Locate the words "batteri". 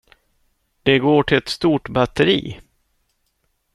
1.89-2.61